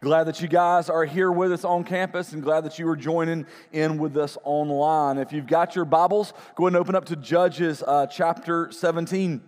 [0.00, 2.94] Glad that you guys are here with us on campus and glad that you are
[2.94, 5.18] joining in with us online.
[5.18, 9.42] If you've got your Bibles, go ahead and open up to Judges uh, chapter 17.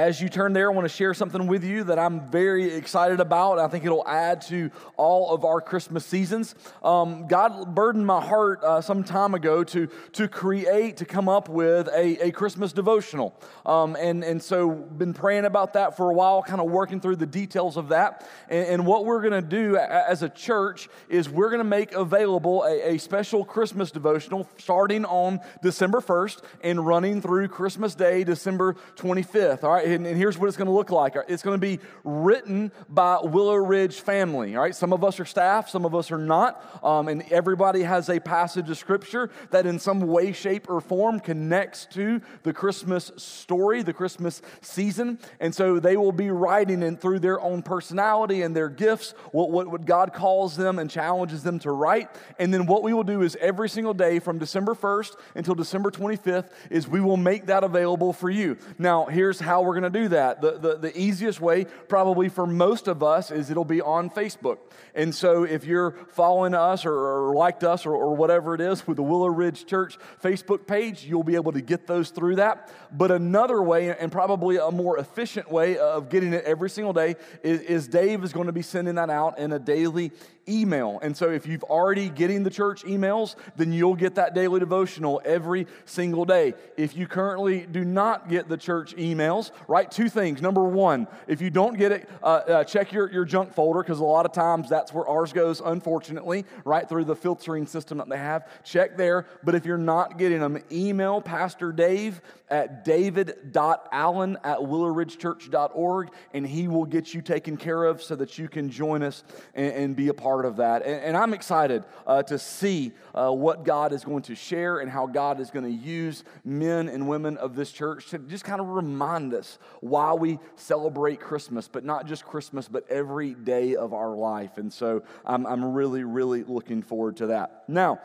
[0.00, 3.20] As you turn there, I want to share something with you that I'm very excited
[3.20, 3.58] about.
[3.58, 6.54] I think it'll add to all of our Christmas seasons.
[6.82, 11.50] Um, God burdened my heart uh, some time ago to, to create, to come up
[11.50, 13.38] with a, a Christmas devotional.
[13.66, 17.16] Um, and, and so, been praying about that for a while, kind of working through
[17.16, 18.26] the details of that.
[18.48, 21.92] And, and what we're going to do as a church is we're going to make
[21.92, 28.24] available a, a special Christmas devotional starting on December 1st and running through Christmas Day,
[28.24, 29.62] December 25th.
[29.62, 31.16] All right right, and, and here's what it's going to look like.
[31.28, 34.56] It's going to be written by Willow Ridge family.
[34.56, 37.82] All right, some of us are staff, some of us are not, um, and everybody
[37.82, 42.52] has a passage of scripture that, in some way, shape, or form, connects to the
[42.52, 47.62] Christmas story, the Christmas season, and so they will be writing and through their own
[47.62, 52.08] personality and their gifts what, what, what God calls them and challenges them to write.
[52.38, 55.90] And then what we will do is every single day from December 1st until December
[55.90, 58.56] 25th is we will make that available for you.
[58.78, 60.40] Now, here's how we're we're going to do that.
[60.40, 64.58] The, the, the easiest way, probably for most of us, is it'll be on Facebook.
[64.96, 68.84] And so if you're following us or, or liked us or, or whatever it is
[68.84, 72.68] with the Willow Ridge Church Facebook page, you'll be able to get those through that.
[72.90, 77.14] But another way, and probably a more efficient way of getting it every single day,
[77.44, 80.10] is, is Dave is going to be sending that out in a daily
[80.50, 80.98] email.
[81.02, 85.22] And so if you've already getting the church emails, then you'll get that daily devotional
[85.24, 86.54] every single day.
[86.76, 90.42] If you currently do not get the church emails, write two things.
[90.42, 94.00] Number one, if you don't get it, uh, uh, check your, your junk folder because
[94.00, 98.08] a lot of times that's where ours goes, unfortunately, right through the filtering system that
[98.08, 98.48] they have.
[98.64, 99.26] Check there.
[99.44, 106.68] But if you're not getting them, email Pastor Dave at david.allen at willowridgechurch.org and he
[106.68, 109.22] will get you taken care of so that you can join us
[109.54, 110.84] and, and be a part of that.
[110.84, 114.90] And, and I'm excited uh, to see uh, what God is going to share and
[114.90, 118.60] how God is going to use men and women of this church to just kind
[118.60, 123.92] of remind us why we celebrate Christmas, but not just Christmas, but every day of
[123.92, 124.58] our life.
[124.58, 127.64] And so I'm, I'm really, really looking forward to that.
[127.68, 128.00] Now,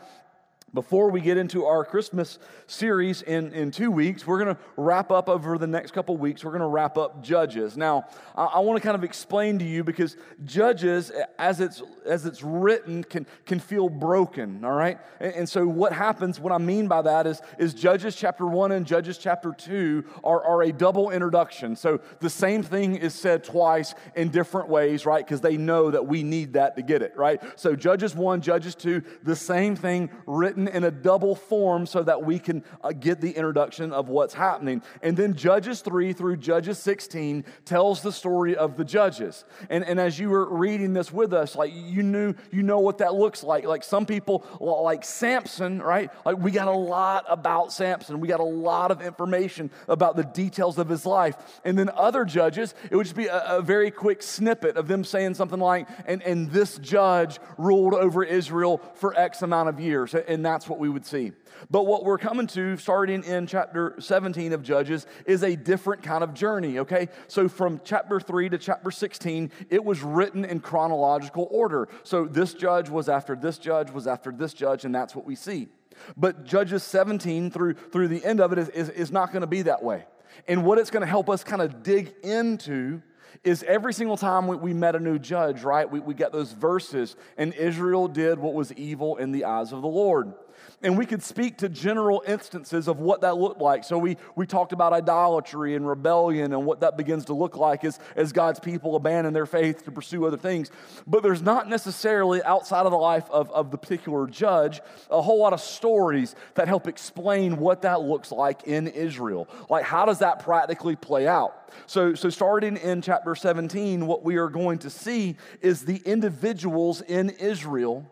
[0.76, 5.10] before we get into our Christmas series in, in two weeks, we're going to wrap
[5.10, 6.44] up over the next couple weeks.
[6.44, 7.78] We're going to wrap up Judges.
[7.78, 8.04] Now,
[8.36, 12.42] I, I want to kind of explain to you because Judges, as it's, as it's
[12.42, 14.98] written, can, can feel broken, all right?
[15.18, 18.72] And, and so, what happens, what I mean by that is, is Judges chapter 1
[18.72, 21.74] and Judges chapter 2 are, are a double introduction.
[21.74, 25.24] So, the same thing is said twice in different ways, right?
[25.24, 27.40] Because they know that we need that to get it, right?
[27.58, 32.22] So, Judges 1, Judges 2, the same thing written in a double form so that
[32.22, 34.82] we can uh, get the introduction of what's happening.
[35.02, 39.44] And then Judges 3 through Judges 16 tells the story of the judges.
[39.70, 42.98] And, and as you were reading this with us, like you knew, you know what
[42.98, 43.64] that looks like.
[43.64, 46.10] Like some people, like Samson, right?
[46.24, 48.20] Like we got a lot about Samson.
[48.20, 51.36] We got a lot of information about the details of his life.
[51.64, 55.04] And then other judges, it would just be a, a very quick snippet of them
[55.04, 60.14] saying something like, and, and this judge ruled over Israel for X amount of years.
[60.14, 61.32] And that's what we would see.
[61.70, 66.22] But what we're coming to, starting in chapter 17 of Judges, is a different kind
[66.22, 67.08] of journey, okay?
[67.28, 71.88] So from chapter 3 to chapter 16, it was written in chronological order.
[72.04, 75.34] So this judge was after this judge, was after this judge, and that's what we
[75.34, 75.68] see.
[76.16, 79.46] But Judges 17 through, through the end of it is, is, is not going to
[79.46, 80.04] be that way.
[80.46, 83.02] And what it's going to help us kind of dig into
[83.44, 85.90] is every single time we, we met a new judge, right?
[85.90, 89.82] We, we get those verses, and Israel did what was evil in the eyes of
[89.82, 90.34] the Lord
[90.82, 93.84] and we could speak to general instances of what that looked like.
[93.84, 97.84] So we, we talked about idolatry and rebellion and what that begins to look like
[97.84, 100.70] as, as God's people abandon their faith to pursue other things.
[101.06, 104.80] But there's not necessarily outside of the life of, of the particular judge
[105.10, 109.48] a whole lot of stories that help explain what that looks like in Israel.
[109.70, 111.72] Like, how does that practically play out?
[111.86, 117.00] So, so starting in chapter 17, what we are going to see is the individuals
[117.02, 118.10] in Israel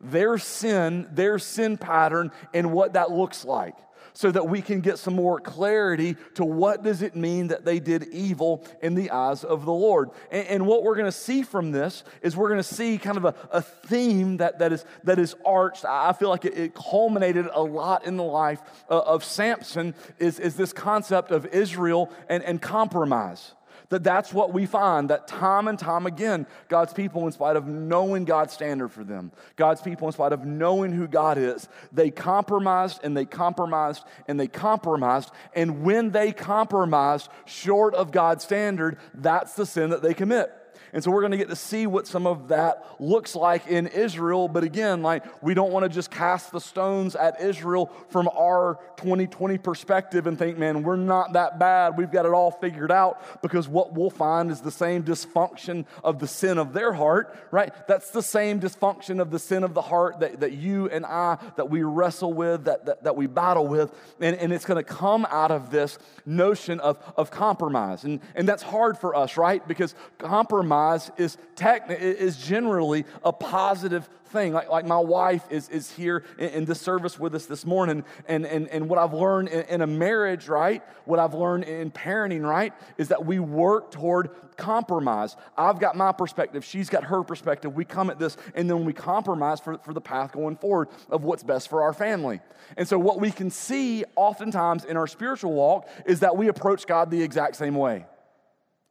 [0.00, 3.76] their sin, their sin pattern, and what that looks like.
[4.12, 7.78] so that we can get some more clarity to what does it mean that they
[7.78, 10.10] did evil in the eyes of the Lord.
[10.32, 13.16] And, and what we're going to see from this is we're going to see kind
[13.16, 15.84] of a, a, theme that, that, is, that is arched.
[15.84, 18.60] I feel like it, it culminated a lot in the life
[18.90, 23.54] uh, of Samson is, is this concept of Israel and, and compromise.
[23.90, 27.66] That that's what we find, that time and time again, God's people, in spite of
[27.66, 32.10] knowing God's standard for them, God's people, in spite of knowing who God is, they
[32.10, 35.32] compromised and they compromised and they compromised.
[35.54, 40.52] And when they compromised short of God's standard, that's the sin that they commit.
[40.92, 43.86] And so we're going to get to see what some of that looks like in
[43.86, 44.48] Israel.
[44.48, 48.78] But again, like we don't want to just cast the stones at Israel from our
[48.96, 51.96] 2020 perspective and think, man, we're not that bad.
[51.96, 56.18] We've got it all figured out because what we'll find is the same dysfunction of
[56.18, 57.72] the sin of their heart, right?
[57.86, 61.38] That's the same dysfunction of the sin of the heart that, that you and I,
[61.56, 63.92] that we wrestle with, that, that, that we battle with.
[64.20, 68.04] And, and it's going to come out of this notion of, of compromise.
[68.04, 69.66] And, and that's hard for us, right?
[69.66, 74.52] Because compromise compromise is, techni- is generally a positive thing.
[74.52, 78.04] Like, like my wife is, is here in, in this service with us this morning,
[78.28, 80.82] and, and, and what I've learned in, in a marriage, right?
[81.04, 82.72] What I've learned in parenting, right?
[82.96, 85.36] Is that we work toward compromise.
[85.56, 87.74] I've got my perspective, she's got her perspective.
[87.74, 91.24] We come at this, and then we compromise for, for the path going forward of
[91.24, 92.40] what's best for our family.
[92.76, 96.86] And so, what we can see oftentimes in our spiritual walk is that we approach
[96.86, 98.04] God the exact same way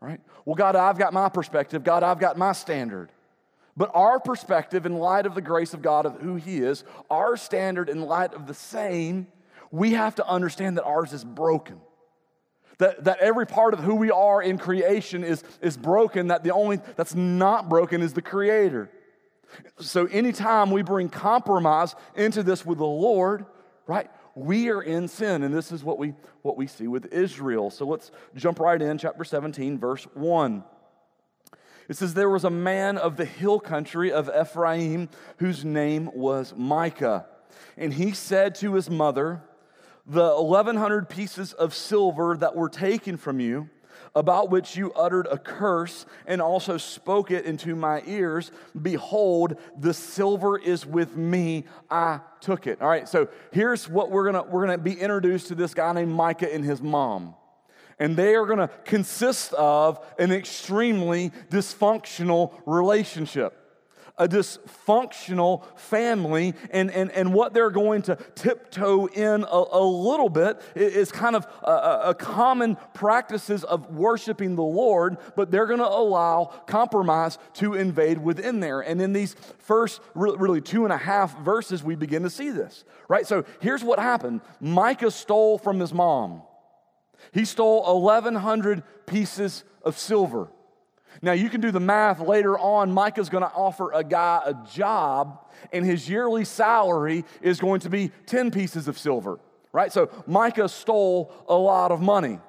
[0.02, 0.20] right?
[0.46, 1.84] Well, God, I've got my perspective.
[1.84, 3.12] God, I've got my standard.
[3.76, 7.38] But our perspective, in light of the grace of God, of who He is, our
[7.38, 9.28] standard, in light of the same,
[9.72, 11.80] we have to understand that ours is broken.
[12.80, 16.52] That, that every part of who we are in creation is, is broken, that the
[16.52, 18.90] only that's not broken is the Creator.
[19.80, 23.46] So anytime we bring compromise into this with the Lord,
[23.86, 27.70] right, we are in sin and this is what we what we see with israel.
[27.70, 30.64] So let's jump right in chapter 17 verse 1
[31.88, 36.54] it says there was a man of the hill country of ephraim whose name was
[36.56, 37.26] micah
[37.78, 39.42] and he said to his mother
[40.06, 43.70] the 1100 pieces of silver that were taken from you
[44.16, 48.52] about which you uttered a curse and also spoke it into my ears.
[48.80, 51.66] Behold, the silver is with me.
[51.90, 52.82] I took it.
[52.82, 56.12] All right, so here's what we're gonna we're gonna be introduced to this guy named
[56.12, 57.36] Micah and his mom.
[58.00, 63.56] And they are gonna consist of an extremely dysfunctional relationship
[64.20, 70.30] a dysfunctional family, and, and, and what they're going to tiptoe in a, a little
[70.30, 75.80] bit is kind of a, a common practices of worshiping the Lord, but they're going
[75.80, 78.82] to allow compromise to invade within there.
[78.82, 82.84] And in these first, really two and a half verses, we begin to see this,
[83.08, 83.26] right?
[83.26, 86.44] So here's what happened Micah stole from his mom.
[87.32, 90.50] He stole 1,100 pieces of silver.
[91.22, 92.92] Now, you can do the math later on.
[92.92, 97.90] Micah's going to offer a guy a job, and his yearly salary is going to
[97.90, 99.40] be 10 pieces of silver,
[99.72, 99.92] right?
[99.92, 102.40] So, Micah stole a lot of money.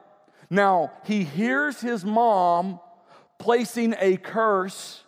[0.50, 2.80] Now, he hears his mom
[3.38, 5.02] placing a curse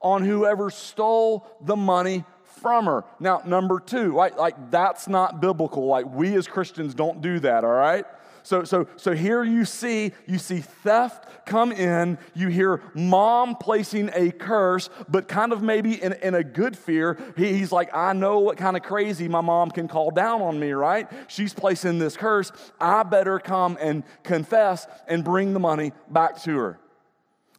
[0.00, 2.24] on whoever stole the money
[2.60, 3.04] from her.
[3.20, 4.36] Now, number two, right?
[4.36, 5.86] Like, that's not biblical.
[5.86, 8.04] Like, we as Christians don't do that, all right?
[8.46, 12.16] So, so, so here you see, you see theft come in.
[12.32, 17.18] You hear mom placing a curse, but kind of maybe in, in a good fear.
[17.36, 20.60] He, he's like, I know what kind of crazy my mom can call down on
[20.60, 21.10] me, right?
[21.26, 22.52] She's placing this curse.
[22.80, 26.78] I better come and confess and bring the money back to her.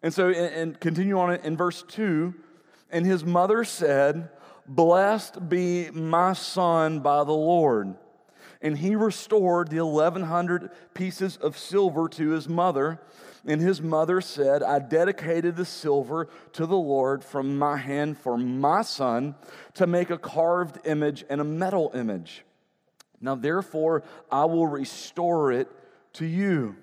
[0.01, 2.33] And so, and, continue on in verse 2
[2.91, 4.29] and his mother said,
[4.65, 7.97] Blessed be my son by the Lord
[8.61, 12.99] and he restored the 1100 pieces of silver to his mother.
[13.45, 18.37] And his mother said, I dedicated the silver to the Lord from my hand for
[18.37, 19.35] my son
[19.75, 22.43] to make a carved image and a metal image.
[23.21, 25.69] Now, therefore, I will restore it
[26.13, 26.75] to you.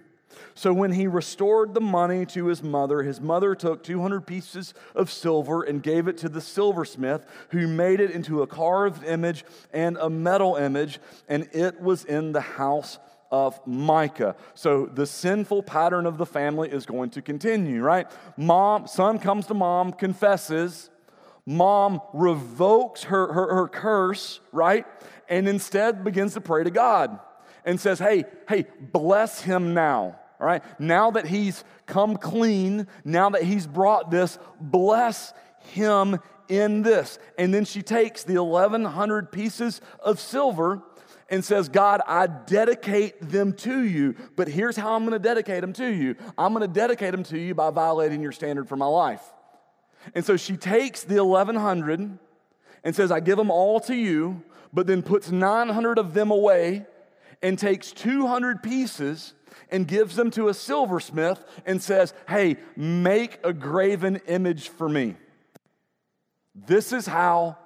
[0.55, 5.11] So when he restored the money to his mother, his mother took 200 pieces of
[5.11, 9.97] silver and gave it to the silversmith, who made it into a carved image and
[9.99, 10.99] a metal image,
[11.29, 12.99] and it was in the house
[13.31, 14.37] of Micah.
[14.55, 18.09] So the sinful pattern of the family is going to continue, right?
[18.37, 20.91] Mom, son comes to mom, confesses.
[21.47, 24.87] Mom revokes her, her, her curse, right?
[25.29, 27.19] And instead begins to pray to God
[27.65, 30.21] and says, Hey, hey, bless him now.
[30.41, 36.83] All right, now that he's come clean, now that he's brought this, bless him in
[36.83, 37.19] this.
[37.39, 40.83] And then she takes the 1,100 pieces of silver
[41.31, 45.63] and says, God, I dedicate them to you, but here's how I'm going to dedicate
[45.63, 46.17] them to you.
[46.37, 49.23] I'm going to dedicate them to you by violating your standard for my life.
[50.15, 52.19] And so she takes the 1100
[52.85, 56.85] and says, I give them all to you, but then puts 900 of them away
[57.41, 59.35] and takes 200 pieces
[59.75, 65.17] and gives them to a silversmith and says, Hey, make a graven image for me.
[66.55, 67.59] This is how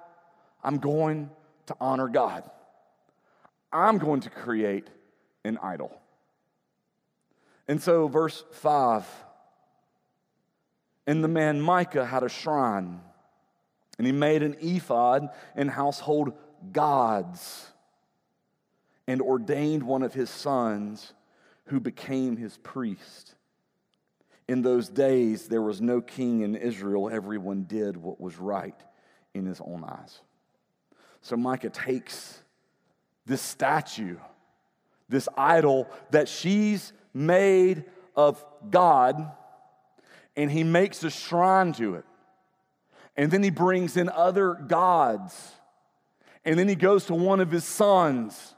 [0.63, 1.29] I'm going
[1.67, 2.49] to honor God.
[3.71, 4.87] I'm going to create
[5.45, 5.95] an idol.
[7.67, 9.05] And so, verse 5
[11.05, 13.01] and the man Micah had a shrine,
[13.99, 16.33] and he made an ephod and household
[16.71, 17.67] gods,
[19.05, 21.13] and ordained one of his sons
[21.69, 23.35] who became his priest.
[24.47, 27.09] In those days, there was no king in Israel.
[27.09, 28.75] Everyone did what was right
[29.35, 30.19] in his own eyes.
[31.21, 32.41] So Micah takes
[33.27, 34.17] this statue,
[35.07, 37.85] this idol that she's made
[38.15, 39.31] of God,
[40.35, 42.05] and he makes a shrine to it.
[43.15, 45.51] And then he brings in other gods.
[46.43, 48.55] And then he goes to one of his sons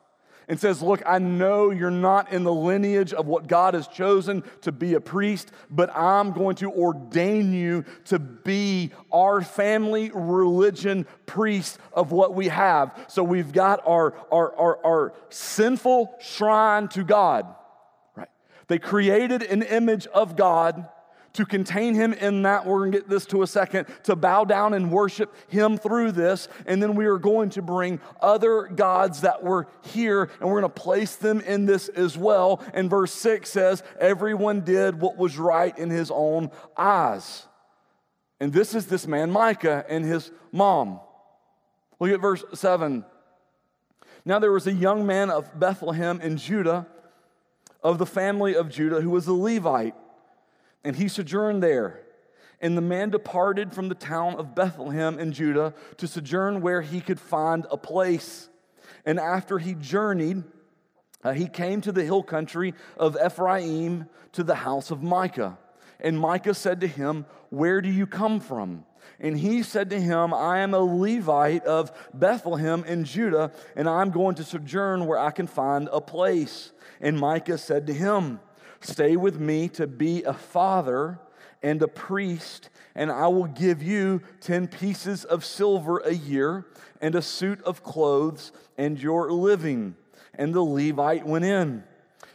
[0.47, 4.43] and says, Look, I know you're not in the lineage of what God has chosen
[4.61, 11.05] to be a priest, but I'm going to ordain you to be our family religion
[11.25, 12.97] priest of what we have.
[13.07, 17.45] So we've got our, our, our, our sinful shrine to God.
[18.15, 18.29] Right?
[18.67, 20.87] They created an image of God
[21.33, 22.65] to contain him in that.
[22.65, 26.11] We're going to get this to a second, to bow down and worship him through
[26.11, 26.47] this.
[26.65, 30.71] And then we are going to bring other gods that were here and we're going
[30.71, 32.61] to place them in this as well.
[32.73, 37.47] And verse 6 says, Everyone did what was right in his own eyes.
[38.39, 40.99] And this is this man, Micah, and his mom.
[41.99, 43.05] Look at verse 7.
[44.25, 46.87] Now there was a young man of Bethlehem in Judah,
[47.83, 49.95] of the family of Judah, who was a Levite
[50.83, 52.01] and he sojourned there.
[52.59, 57.01] And the man departed from the town of Bethlehem in Judah to sojourn where he
[57.01, 58.49] could find a place.
[59.03, 60.43] And after he journeyed,
[61.23, 65.57] uh, he came to the hill country of Ephraim to the house of Micah.
[65.99, 68.85] And Micah said to him, Where do you come from?
[69.19, 74.09] And he said to him, I am a Levite of Bethlehem in Judah, and I'm
[74.09, 76.71] going to sojourn where I can find a place.
[76.99, 78.39] And Micah said to him,
[78.81, 81.19] Stay with me to be a father
[81.63, 86.65] and a priest, and I will give you 10 pieces of silver a year
[86.99, 89.95] and a suit of clothes and your living.
[90.33, 91.83] And the Levite went in.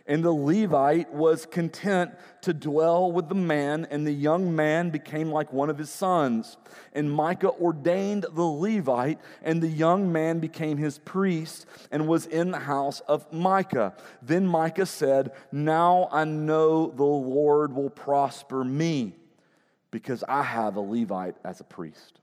[0.08, 5.32] And the Levite was content to dwell with the man, and the young man became
[5.32, 6.56] like one of his sons.
[6.92, 12.52] And Micah ordained the Levite, and the young man became his priest and was in
[12.52, 13.94] the house of Micah.
[14.22, 19.16] Then Micah said, Now I know the Lord will prosper me
[19.90, 22.20] because I have a Levite as a priest.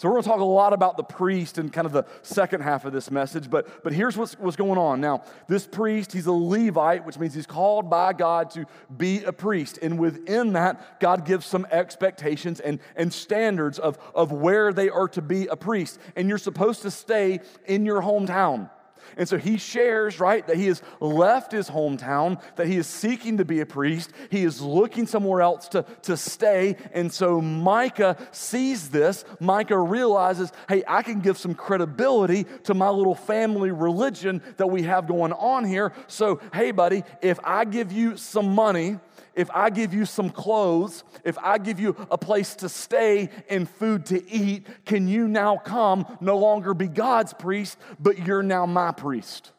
[0.00, 2.62] So, we're going to talk a lot about the priest in kind of the second
[2.62, 4.98] half of this message, but, but here's what's, what's going on.
[4.98, 8.64] Now, this priest, he's a Levite, which means he's called by God to
[8.96, 9.78] be a priest.
[9.82, 15.08] And within that, God gives some expectations and, and standards of, of where they are
[15.08, 16.00] to be a priest.
[16.16, 18.70] And you're supposed to stay in your hometown.
[19.16, 23.38] And so he shares, right, that he has left his hometown, that he is seeking
[23.38, 24.10] to be a priest.
[24.30, 26.76] He is looking somewhere else to, to stay.
[26.92, 29.24] And so Micah sees this.
[29.38, 34.82] Micah realizes, hey, I can give some credibility to my little family religion that we
[34.82, 35.92] have going on here.
[36.06, 38.98] So, hey, buddy, if I give you some money,
[39.34, 43.68] if I give you some clothes, if I give you a place to stay and
[43.68, 48.66] food to eat, can you now come, no longer be God's priest, but you're now
[48.66, 49.52] my priest?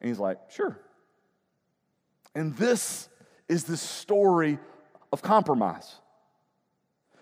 [0.00, 0.78] And he's like, Sure.
[2.34, 3.08] And this
[3.48, 4.58] is the story
[5.12, 5.96] of compromise.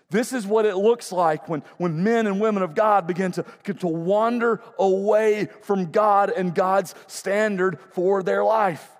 [0.09, 3.43] This is what it looks like when, when men and women of God begin to,
[3.63, 8.94] to wander away from God and God's standard for their life.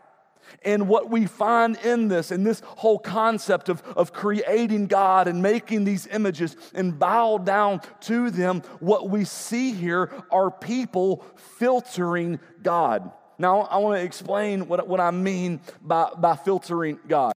[0.64, 5.42] And what we find in this, in this whole concept of, of creating God and
[5.42, 11.26] making these images and bow down to them, what we see here are people
[11.58, 13.12] filtering God.
[13.38, 17.34] Now, I want to explain what, what I mean by, by filtering God.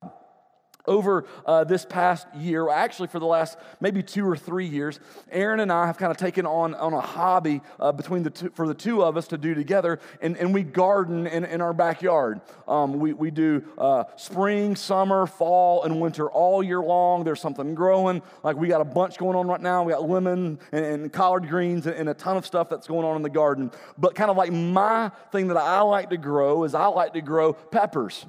[0.89, 4.99] Over uh, this past year, actually for the last maybe two or three years,
[5.31, 8.49] Aaron and I have kind of taken on, on a hobby uh, between the two,
[8.49, 11.73] for the two of us to do together, and, and we garden in, in our
[11.73, 12.41] backyard.
[12.67, 17.23] Um, we, we do uh, spring, summer, fall, and winter all year long.
[17.23, 18.21] There's something growing.
[18.43, 19.83] Like we got a bunch going on right now.
[19.83, 23.05] We got lemon and, and collard greens and, and a ton of stuff that's going
[23.05, 23.71] on in the garden.
[23.97, 27.21] But kind of like my thing that I like to grow is I like to
[27.21, 28.25] grow peppers.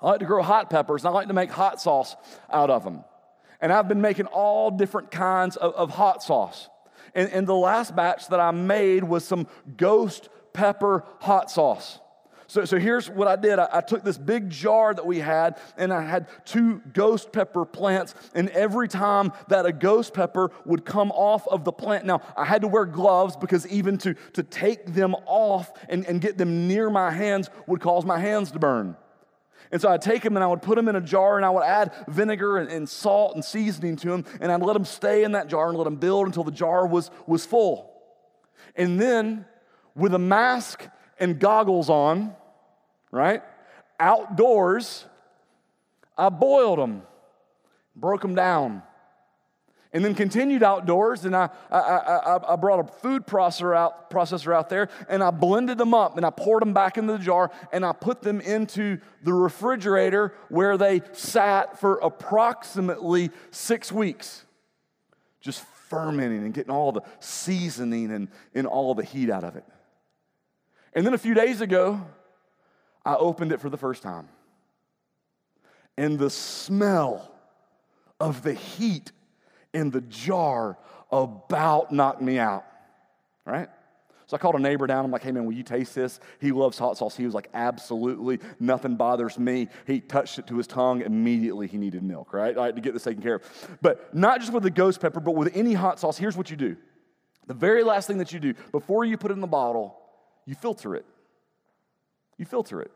[0.00, 2.14] I like to grow hot peppers, and I like to make hot sauce
[2.50, 3.04] out of them.
[3.60, 6.68] And I've been making all different kinds of, of hot sauce.
[7.14, 11.98] And, and the last batch that I made was some ghost pepper hot sauce.
[12.46, 15.58] So, so here's what I did I, I, took this big jar that we had,
[15.76, 18.14] and I had two ghost pepper plants.
[18.34, 22.46] And every time that a ghost pepper would come off of the plant, now I
[22.46, 26.68] had to wear gloves because even to, to take them off and, and get them
[26.68, 28.96] near my hands would cause my hands to burn.
[29.70, 31.50] And so I'd take them and I would put them in a jar and I
[31.50, 35.24] would add vinegar and, and, salt and seasoning to them and I'd let them stay
[35.24, 37.92] in that jar and let them build until the jar was, was full.
[38.74, 39.44] And then
[39.94, 40.86] with a mask
[41.18, 42.34] and goggles on,
[43.10, 43.42] right,
[44.00, 45.04] outdoors,
[46.16, 47.02] I boiled them,
[47.94, 48.82] broke them down
[49.92, 54.54] and then continued outdoors and I, I, I, I, brought a food processor out, processor
[54.54, 57.50] out there and i blended them up and i poured them back into the jar
[57.72, 64.44] and i put them into the refrigerator where they sat for approximately six weeks
[65.40, 69.64] just fermenting and getting all the seasoning and, and all the heat out of it.
[70.92, 72.06] And then a few days ago
[73.04, 74.28] i opened it for the first time
[75.96, 77.30] and the smell
[78.20, 79.12] of the heat
[79.72, 80.78] in the jar
[81.10, 82.64] about knocked me out,
[83.44, 83.68] right?
[84.26, 85.06] So I called a neighbor down.
[85.06, 86.20] I'm like, hey man, will you taste this?
[86.38, 87.16] He loves hot sauce.
[87.16, 89.68] He was like, absolutely, nothing bothers me.
[89.86, 91.00] He touched it to his tongue.
[91.00, 92.56] Immediately he needed milk, right?
[92.56, 93.78] I had to get this taken care of.
[93.80, 96.58] But not just with the ghost pepper, but with any hot sauce, here's what you
[96.58, 96.76] do.
[97.46, 99.98] The very last thing that you do, before you put it in the bottle,
[100.44, 101.06] you filter it.
[102.36, 102.90] You filter it.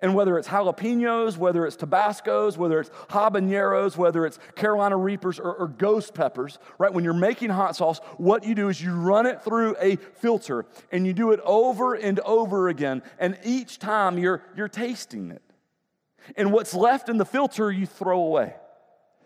[0.00, 5.54] And whether it's jalapenos, whether it's Tabascos, whether it's habaneros, whether it's Carolina Reapers or,
[5.54, 6.92] or, ghost peppers, right?
[6.92, 10.66] When you're making hot sauce, what you do is you run it through a filter
[10.92, 13.02] and you do it over and over again.
[13.18, 15.42] And each time you're, you're tasting it.
[16.36, 18.54] And what's left in the filter, you throw away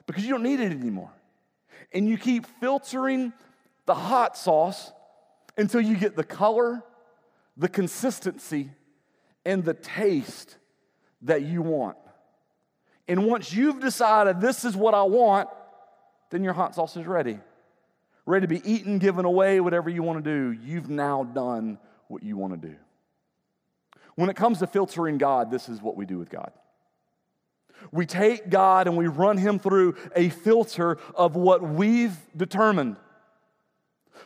[0.06, 1.10] because you don't need it anymore.
[1.92, 3.32] And you keep filtering
[3.86, 4.92] the hot sauce
[5.56, 6.82] until you get the color,
[7.56, 8.70] the consistency,
[9.44, 10.56] and the taste
[11.22, 11.96] that you want.
[13.06, 15.48] And once you've decided this is what I want,
[16.30, 17.38] then your hot sauce is ready.
[18.26, 20.58] Ready to be eaten, given away, whatever you want to do.
[20.62, 22.76] You've now done what you want to do.
[24.14, 26.52] When it comes to filtering God, this is what we do with God.
[27.92, 32.96] We take God and we run him through a filter of what we've determined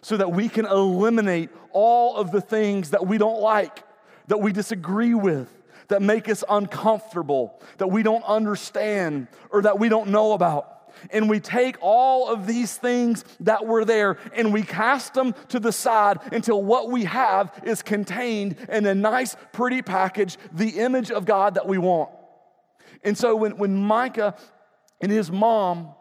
[0.01, 3.85] so that we can eliminate all of the things that we don't like,
[4.28, 5.48] that we disagree with,
[5.88, 10.68] that make us uncomfortable, that we don't understand, or that we don't know about.
[11.11, 15.58] And we take all of these things that were there and we cast them to
[15.58, 21.11] the side until what we have is contained in a nice, pretty package, the image
[21.11, 22.11] of God that we want.
[23.02, 24.37] And so when, when Micah
[25.00, 25.94] and his mom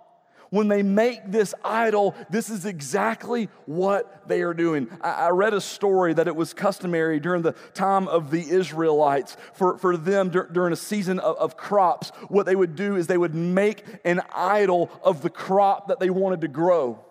[0.51, 4.89] when they make this idol, this is exactly what they are doing.
[5.01, 9.37] I, I read a story that it was customary during the time of the Israelites
[9.53, 12.09] for, for them dur- during a season of, of crops.
[12.27, 16.09] What they would do is they would make an idol of the crop that they
[16.09, 17.03] wanted to grow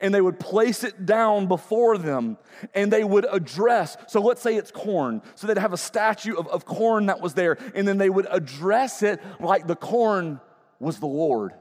[0.00, 2.38] and they would place it down before them
[2.74, 3.96] and they would address.
[4.06, 5.20] So let's say it's corn.
[5.34, 8.26] So they'd have a statue of, of corn that was there, and then they would
[8.30, 10.40] address it like the corn
[10.80, 11.54] was the Lord.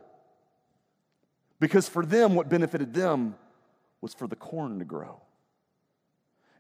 [1.62, 3.36] Because for them, what benefited them
[4.02, 5.21] was for the corn to grow.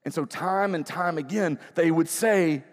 [0.05, 2.63] And so, time and time again, they would say,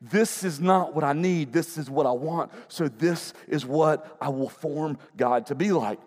[0.00, 2.50] This is not what I need, this is what I want.
[2.66, 6.00] So, this is what I will form God to be like.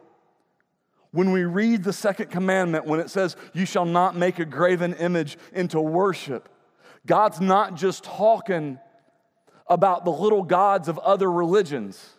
[1.12, 4.94] When we read the second commandment, when it says, You shall not make a graven
[4.96, 6.50] image into worship,
[7.06, 8.80] God's not just talking
[9.65, 12.18] about the little gods of other religions.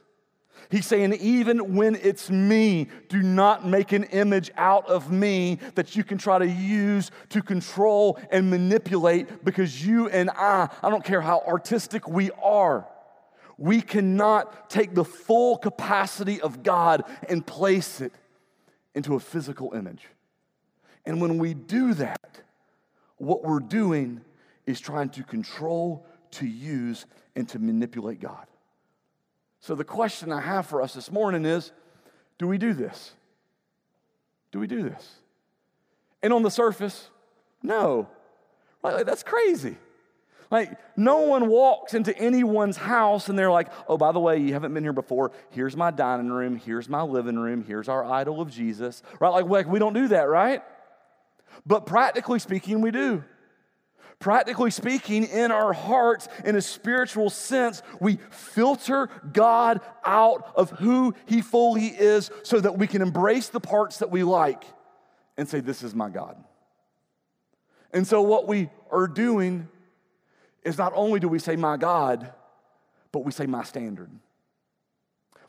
[0.71, 5.97] He's saying, even when it's me, do not make an image out of me that
[5.97, 11.05] you can try to use to control and manipulate because you and I, I don't
[11.05, 12.87] care how artistic we are,
[13.59, 18.13] we cannot take the full capacity of God and place it
[18.95, 20.07] into a physical image.
[21.05, 22.43] And when we do that,
[23.17, 24.21] what we're doing
[24.67, 28.47] is trying to control, to use, and to manipulate God.
[29.61, 31.71] So, the question I have for us this morning is
[32.39, 33.13] do we do this?
[34.53, 35.17] Do we do this?
[36.23, 37.09] And on the surface,
[37.63, 38.09] no.
[38.83, 38.97] Right?
[38.97, 39.77] Like, that's crazy.
[40.51, 44.53] Like, no one walks into anyone's house and they're like, oh, by the way, you
[44.53, 45.31] haven't been here before.
[45.51, 46.57] Here's my dining room.
[46.57, 47.63] Here's my living room.
[47.63, 49.03] Here's our idol of Jesus.
[49.21, 49.29] Right?
[49.29, 50.63] Like, like we don't do that, right?
[51.65, 53.23] But practically speaking, we do.
[54.21, 61.15] Practically speaking, in our hearts, in a spiritual sense, we filter God out of who
[61.25, 64.63] He fully is so that we can embrace the parts that we like
[65.39, 66.37] and say, This is my God.
[67.93, 69.69] And so, what we are doing
[70.65, 72.31] is not only do we say, My God,
[73.13, 74.11] but we say, My standard.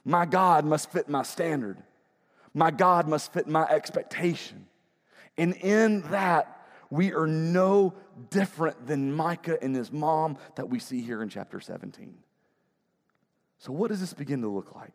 [0.06, 1.78] My God must fit my standard.
[2.54, 4.68] My God must fit my expectation.
[5.38, 6.61] And in that,
[6.92, 7.96] we are no
[8.30, 12.14] different than Micah and his mom that we see here in chapter 17.
[13.58, 14.94] So, what does this begin to look like?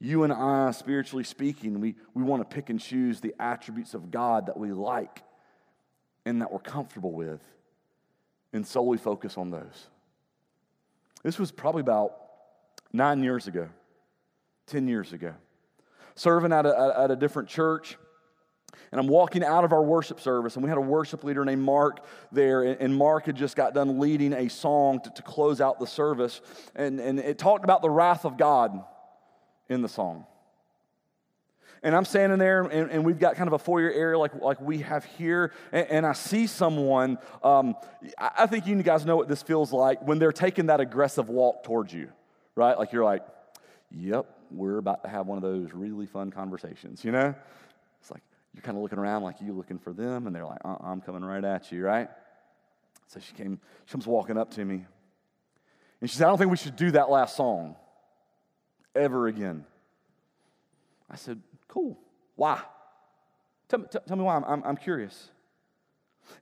[0.00, 4.10] You and I, spiritually speaking, we, we want to pick and choose the attributes of
[4.10, 5.22] God that we like
[6.24, 7.40] and that we're comfortable with
[8.52, 9.88] and solely focus on those.
[11.22, 12.16] This was probably about
[12.92, 13.68] nine years ago,
[14.66, 15.34] 10 years ago.
[16.14, 17.98] Serving at a, at a different church,
[18.92, 21.62] and I'm walking out of our worship service, and we had a worship leader named
[21.62, 25.78] Mark there, and Mark had just got done leading a song to, to close out
[25.78, 26.40] the service,
[26.74, 28.84] and, and it talked about the wrath of God
[29.68, 30.26] in the song.
[31.84, 34.58] And I'm standing there, and, and, we've got kind of a foyer area like, like
[34.58, 35.52] we have here.
[35.70, 37.74] And, and I see someone, um,
[38.18, 41.62] I think you guys know what this feels like when they're taking that aggressive walk
[41.62, 42.08] towards you,
[42.56, 42.78] right?
[42.78, 43.22] Like you're like,
[43.90, 47.34] yep, we're about to have one of those really fun conversations, you know?
[48.00, 48.22] It's like
[48.54, 51.00] you're kind of looking around like you're looking for them, and they're like, uh-uh, I'm
[51.00, 52.08] coming right at you, right?
[53.08, 54.86] So she came, she comes walking up to me.
[56.00, 57.76] And she said, I don't think we should do that last song
[58.94, 59.64] ever again.
[61.10, 61.98] I said, Cool.
[62.36, 62.60] Why?
[63.68, 64.36] Tell me, t- tell me why.
[64.36, 65.30] I'm, I'm, I'm curious.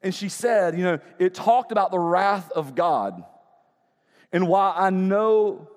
[0.02, 3.24] And she said, You know, it talked about the wrath of God.
[4.32, 5.68] And while I know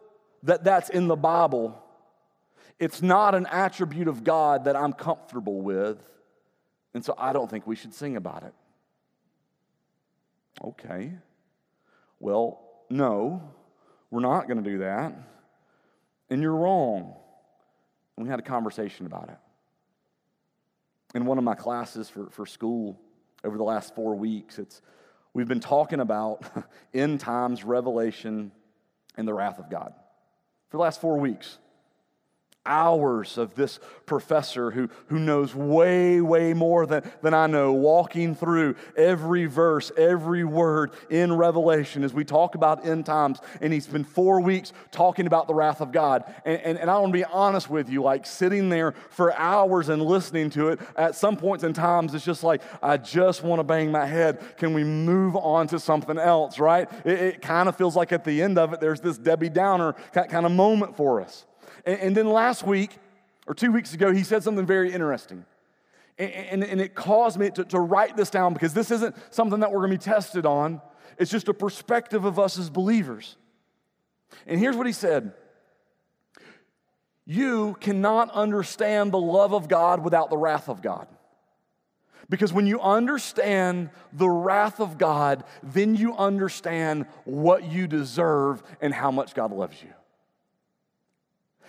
[0.43, 1.81] that that's in the Bible,
[2.79, 5.97] it's not an attribute of God that I'm comfortable with.
[6.95, 8.53] And so I don't think we should sing about it.
[10.63, 11.11] Okay.
[12.21, 13.51] Well, no,
[14.09, 15.13] we're not going to do that.
[16.29, 17.13] And you're wrong.
[18.15, 19.37] And we had a conversation about it
[21.13, 22.97] in one of my classes for, for school
[23.43, 24.57] over the last four weeks.
[24.57, 24.81] It's,
[25.33, 26.45] we've been talking about
[26.93, 28.53] end times, revelation,
[29.17, 29.93] and the wrath of God
[30.69, 31.57] for the last four weeks
[32.65, 38.35] hours of this professor who, who knows way, way more than, than I know, walking
[38.35, 43.39] through every verse, every word in Revelation as we talk about end times.
[43.61, 46.23] And he's been four weeks talking about the wrath of God.
[46.45, 49.89] And, and, and I want to be honest with you, like sitting there for hours
[49.89, 53.59] and listening to it, at some points in times, it's just like, I just want
[53.59, 54.57] to bang my head.
[54.57, 56.89] Can we move on to something else, right?
[57.03, 59.93] It, it kind of feels like at the end of it, there's this Debbie Downer
[60.13, 61.45] kind of moment for us.
[61.85, 62.97] And, and then last week,
[63.47, 65.45] or two weeks ago, he said something very interesting.
[66.17, 69.59] And, and, and it caused me to, to write this down because this isn't something
[69.59, 70.81] that we're going to be tested on.
[71.17, 73.37] It's just a perspective of us as believers.
[74.47, 75.33] And here's what he said
[77.25, 81.07] You cannot understand the love of God without the wrath of God.
[82.27, 88.93] Because when you understand the wrath of God, then you understand what you deserve and
[88.93, 89.89] how much God loves you.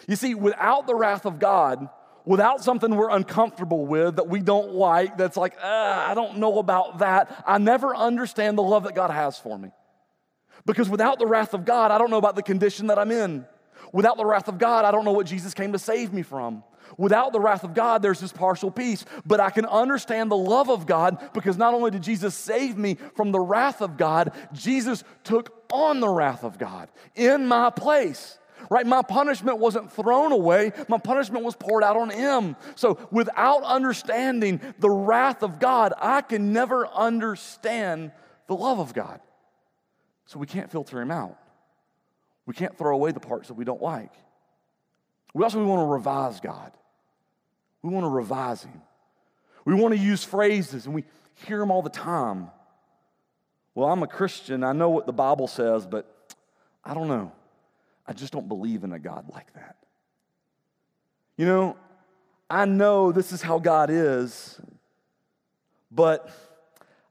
[0.07, 1.89] You see, without the wrath of God,
[2.25, 6.99] without something we're uncomfortable with that we don't like, that's like, I don't know about
[6.99, 9.71] that, I never understand the love that God has for me.
[10.67, 13.47] Because without the wrath of God, I don't know about the condition that I'm in.
[13.93, 16.65] Without the wrath of God, I don't know what Jesus came to save me from.
[16.99, 19.05] Without the wrath of God, there's this partial peace.
[19.25, 22.97] But I can understand the love of God because not only did Jesus save me
[23.15, 28.39] from the wrath of God, Jesus took on the wrath of God in my place
[28.71, 28.87] right?
[28.87, 32.57] My punishment wasn't thrown away, my punishment was poured out on him.
[32.75, 38.13] So without understanding the wrath of God, I can never understand
[38.47, 39.21] the love of God.
[40.27, 41.39] So we can't filter him out.
[42.47, 44.13] We can't throw away the parts that we don't like.
[45.35, 46.73] We also we want to revise God.
[47.83, 48.83] We want to revise him.
[49.65, 51.05] We want to use phrases and we
[51.47, 52.51] hear them all the time.
[53.75, 54.65] Well, I'm a Christian.
[54.65, 56.35] I know what the Bible says, but
[56.83, 57.33] I don't know.
[58.07, 59.77] I just don't believe in a God like that.
[61.37, 61.77] You know,
[62.49, 64.61] I know this is how God is,
[65.91, 66.31] but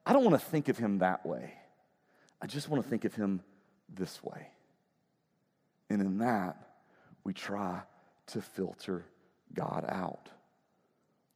[0.06, 1.54] I don't want to think of him that way.
[2.42, 3.42] I just want to think of him
[3.94, 4.48] this way.
[5.90, 6.58] And in that,
[7.24, 7.82] we try
[8.28, 9.06] to filter
[9.54, 10.30] God out.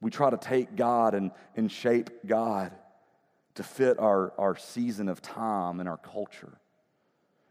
[0.02, 2.72] We try to take God and, and shape God
[3.56, 6.60] to fit our, our season of time and our culture.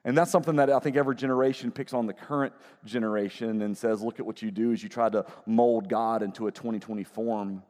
[0.08, 2.54] And that's something that I think every generation picks on the current
[2.86, 6.46] generation and says, look at what you do as you try to mold God into
[6.46, 7.62] a 2020 form.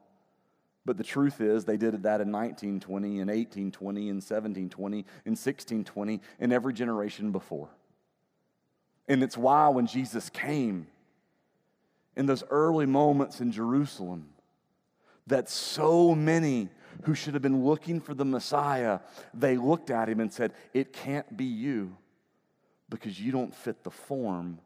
[0.85, 6.21] But the truth is, they did that in 1920 and 1820 and 1720 and 1620
[6.39, 7.71] and every generation before.
[9.09, 10.87] And it's why when Jesus came
[12.15, 14.29] in those early moments in Jerusalem,
[15.27, 16.69] that so many
[17.03, 19.01] who should have been looking for the Messiah,
[19.35, 21.97] they looked at him and said, It can't be you
[22.89, 24.59] because you don't fit the form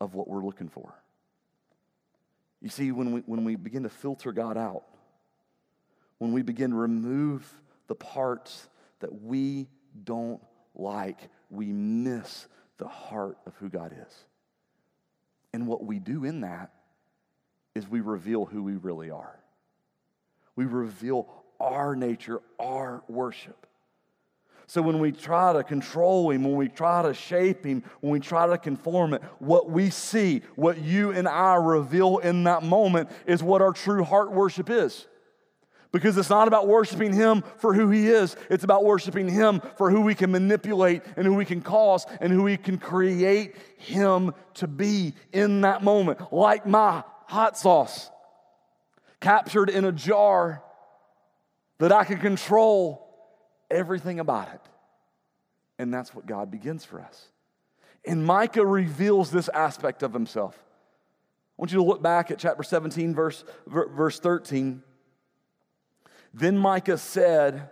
[0.00, 0.94] of what we're looking for.
[2.60, 4.84] You see, when we, when we begin to filter God out,
[6.18, 7.46] when we begin to remove
[7.88, 8.68] the parts
[9.00, 9.68] that we
[10.04, 10.40] don't
[10.74, 12.46] like, we miss
[12.78, 14.14] the heart of who God is.
[15.52, 16.72] And what we do in that
[17.74, 19.38] is we reveal who we really are.
[20.56, 21.28] We reveal
[21.60, 23.66] our nature, our worship.
[24.66, 28.20] So when we try to control him, when we try to shape him, when we
[28.20, 33.10] try to conform it, what we see, what you and I reveal in that moment
[33.26, 35.06] is what our true heart worship is.
[35.92, 39.90] Because it's not about worshiping him for who he is, it's about worshiping him for
[39.90, 44.34] who we can manipulate and who we can cause and who we can create him
[44.54, 46.32] to be in that moment.
[46.32, 48.10] Like my hot sauce,
[49.20, 50.64] captured in a jar
[51.78, 53.03] that I can control
[53.74, 54.60] everything about it.
[55.78, 57.26] And that's what God begins for us.
[58.06, 60.56] And Micah reveals this aspect of himself.
[60.56, 64.82] I want you to look back at chapter 17, verse, verse 13.
[66.32, 67.70] Then Micah said,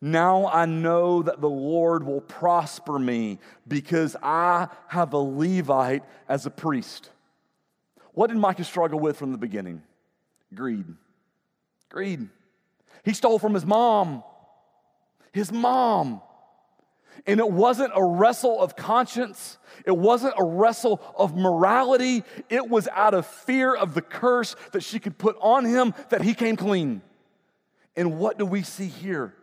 [0.00, 6.46] Now I know that the Lord will prosper me because I have a Levite as
[6.46, 7.10] a priest.
[8.12, 9.82] What did Micah struggle with from the beginning?
[10.54, 10.86] Greed.
[11.88, 12.28] Greed.
[13.04, 14.22] He stole from his mom.
[15.36, 16.22] His mom.
[17.26, 19.58] And it wasn't a wrestle of conscience.
[19.84, 22.24] It wasn't a wrestle of morality.
[22.48, 26.22] It was out of fear of the curse that she could put on him that
[26.22, 27.02] he came clean.
[27.94, 29.34] And what do we see here?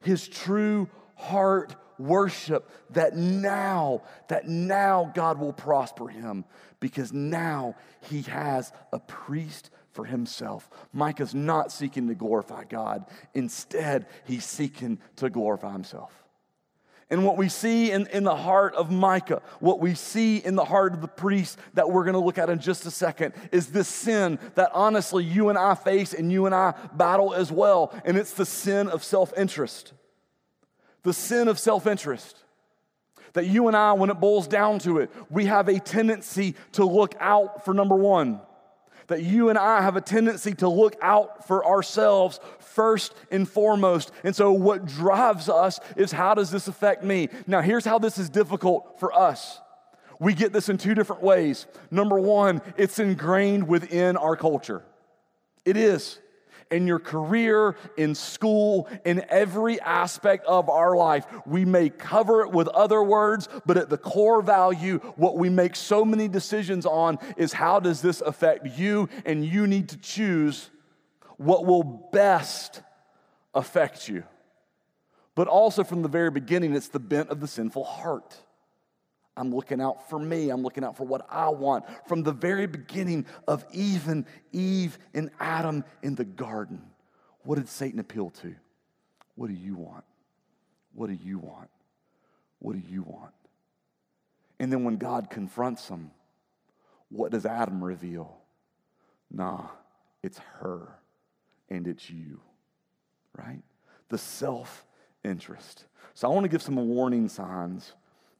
[0.00, 6.46] His true heart worship that now, that now God will prosper him
[6.80, 7.74] because now
[8.08, 10.70] he has a priest for himself.
[10.92, 13.06] Micah's not seeking to glorify God.
[13.34, 16.12] Instead, he's seeking to glorify himself.
[17.08, 20.64] And what we see in, in the heart of Micah, what we see in the
[20.64, 23.68] heart of the priest that we're going to look at in just a second, is
[23.68, 27.94] this sin that honestly you and I face and you and I battle as well.
[28.04, 29.92] And it's the sin of self interest.
[31.04, 32.42] The sin of self interest.
[33.34, 36.84] That you and I, when it boils down to it, we have a tendency to
[36.84, 38.40] look out for number one
[39.08, 44.12] that you and I have a tendency to look out for ourselves first and foremost.
[44.24, 47.28] And so, what drives us is how does this affect me?
[47.46, 49.60] Now, here's how this is difficult for us.
[50.18, 51.66] We get this in two different ways.
[51.90, 54.82] Number one, it's ingrained within our culture.
[55.64, 56.18] It is
[56.70, 61.26] in your career, in school, in every aspect of our life.
[61.46, 65.76] We may cover it with other words, but at the core value, what we make
[65.76, 69.08] so many decisions on is how does this affect you?
[69.24, 70.70] And you need to choose
[71.36, 72.82] what will best
[73.54, 74.24] affect you.
[75.34, 78.36] But also from the very beginning, it's the bent of the sinful heart.
[79.36, 80.50] I'm looking out for me.
[80.50, 81.84] I'm looking out for what I want.
[82.06, 86.82] From the very beginning of even Eve and Adam in the garden,
[87.42, 88.54] what did Satan appeal to?
[89.34, 90.04] What do you want?
[90.94, 91.68] What do you want?
[92.58, 93.34] What do you want?
[94.58, 96.10] And then when God confronts them,
[97.10, 98.38] what does Adam reveal?
[99.30, 99.66] Nah,
[100.22, 100.88] it's her
[101.68, 102.40] and it's you,
[103.36, 103.60] right?
[104.08, 104.86] The self
[105.22, 105.84] interest.
[106.14, 107.92] So I want to give some warning signs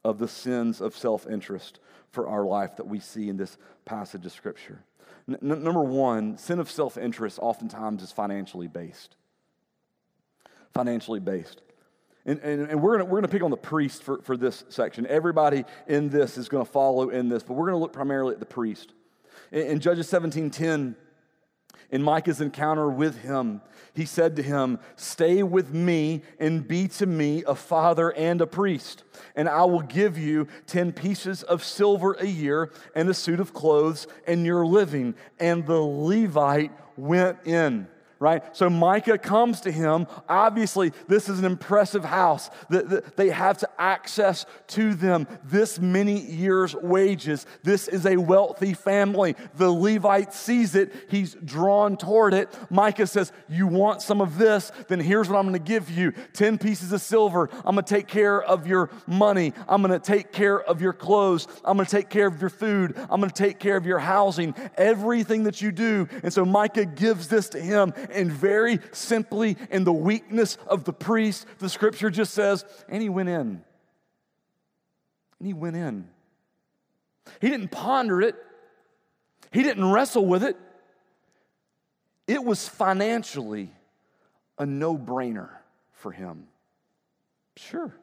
[0.07, 1.79] of the sins of self interest
[2.11, 4.79] for our life that we see in this passage of Scripture.
[5.27, 9.17] N- number one, sin of self interest oftentimes is financially based.
[10.73, 11.61] Financially based.
[12.25, 15.05] And, and, and we're going we're gonna pick on the priest for, for this section.
[15.07, 18.33] Everybody in this is going to follow in this, but we're going to look primarily
[18.33, 18.93] at the priest.
[19.51, 20.95] In, in Judges 17 10,
[21.91, 23.61] in Micah's encounter with him,
[23.93, 28.47] he said to him, Stay with me and be to me a father and a
[28.47, 29.03] priest,
[29.35, 33.53] and I will give you 10 pieces of silver a year and a suit of
[33.53, 35.15] clothes and your living.
[35.39, 37.87] And the Levite went in.
[38.19, 38.43] Right?
[38.55, 40.07] So Micah comes to him.
[40.27, 42.49] Obviously, this is an impressive house.
[42.69, 47.45] that They have to access to them this many years' wages.
[47.63, 49.35] This is a wealthy family.
[49.55, 52.53] The Levite sees it, he's drawn toward it.
[52.69, 54.71] Micah says, You want some of this?
[54.87, 57.49] Then here's what I'm going to give you 10 pieces of silver.
[57.65, 59.53] I'm going to take care of your money.
[59.67, 61.47] I'm going to take care of your clothes.
[61.63, 62.95] I'm going to take care of your food.
[63.09, 66.07] I'm going to take care of your housing, everything that you do.
[66.23, 70.93] And so Micah gives this to him and very simply, in the weakness of the
[70.93, 73.63] priest, the scripture just says, and he went in.
[75.39, 76.07] And he went in.
[77.41, 78.35] He didn't ponder it,
[79.51, 80.57] he didn't wrestle with it.
[82.27, 83.71] It was financially
[84.57, 85.49] a no brainer
[85.93, 86.47] for him.
[87.55, 87.95] Sure.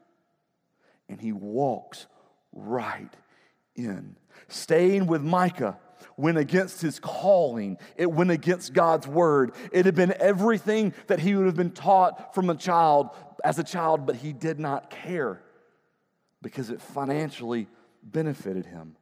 [1.08, 2.06] And he walks
[2.52, 3.12] right
[3.76, 4.16] in.
[4.48, 5.78] Staying with Micah
[6.16, 9.54] went against his calling, it went against God's word.
[9.72, 13.10] It had been everything that he would have been taught from a child
[13.42, 15.42] as a child, but he did not care
[16.42, 17.68] because it financially
[18.02, 18.96] benefited him.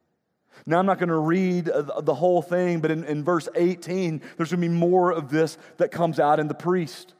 [0.65, 4.51] Now, I'm not going to read the whole thing, but in, in verse 18, there's
[4.51, 7.13] going to be more of this that comes out in the priest.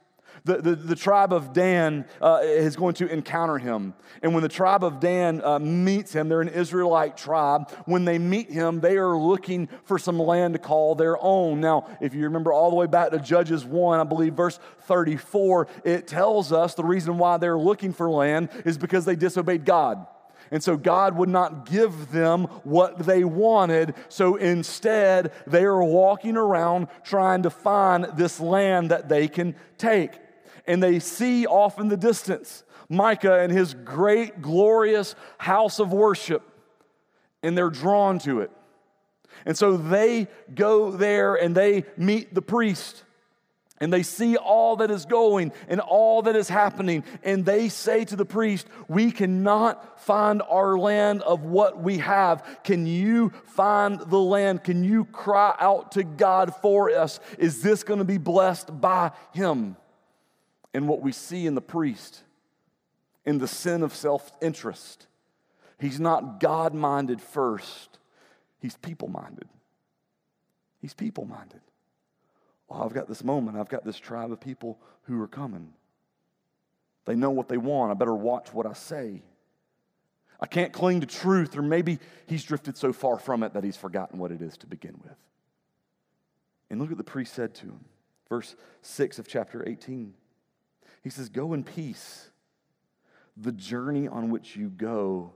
[0.46, 3.94] The, the, the tribe of Dan uh, is going to encounter him.
[4.22, 7.70] And when the tribe of Dan uh, meets him, they're an Israelite tribe.
[7.86, 11.60] When they meet him, they are looking for some land to call their own.
[11.60, 15.66] Now, if you remember all the way back to Judges 1, I believe verse 34,
[15.82, 20.06] it tells us the reason why they're looking for land is because they disobeyed God.
[20.50, 23.94] And so God would not give them what they wanted.
[24.10, 30.12] So instead, they are walking around trying to find this land that they can take
[30.66, 36.42] and they see off in the distance Micah and his great, glorious house of worship,
[37.42, 38.50] and they're drawn to it.
[39.46, 43.02] And so they go there and they meet the priest.
[43.80, 47.04] And they see all that is going and all that is happening.
[47.22, 52.60] And they say to the priest, We cannot find our land of what we have.
[52.62, 54.62] Can you find the land?
[54.62, 57.18] Can you cry out to God for us?
[57.36, 59.76] Is this going to be blessed by him?
[60.74, 62.22] In what we see in the priest,
[63.24, 65.06] in the sin of self interest.
[65.78, 67.98] He's not God minded first,
[68.60, 69.48] he's people minded.
[70.82, 71.62] He's people minded.
[72.68, 75.72] Oh, I've got this moment, I've got this tribe of people who are coming.
[77.06, 77.90] They know what they want.
[77.90, 79.22] I better watch what I say.
[80.40, 83.76] I can't cling to truth, or maybe he's drifted so far from it that he's
[83.76, 85.16] forgotten what it is to begin with.
[86.68, 87.84] And look what the priest said to him.
[88.28, 90.12] Verse 6 of chapter 18.
[91.04, 92.30] He says, Go in peace.
[93.36, 95.34] The journey on which you go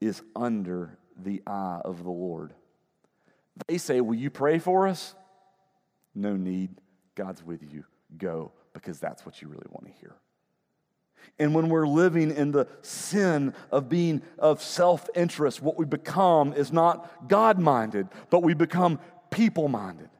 [0.00, 2.54] is under the eye of the Lord.
[3.66, 5.14] They say, Will you pray for us?
[6.14, 6.70] No need.
[7.16, 7.84] God's with you.
[8.16, 10.14] Go, because that's what you really want to hear.
[11.38, 16.52] And when we're living in the sin of being of self interest, what we become
[16.52, 19.00] is not God minded, but we become
[19.30, 20.10] people minded.